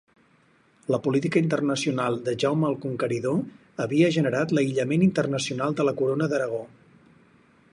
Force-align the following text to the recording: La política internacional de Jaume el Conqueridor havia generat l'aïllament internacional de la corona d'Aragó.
La 0.93 0.99
política 1.07 1.41
internacional 1.41 2.17
de 2.29 2.33
Jaume 2.43 2.65
el 2.69 2.77
Conqueridor 2.85 3.37
havia 3.85 4.09
generat 4.17 4.55
l'aïllament 4.59 5.05
internacional 5.09 5.77
de 5.81 5.87
la 5.89 5.97
corona 6.01 6.31
d'Aragó. 6.33 6.63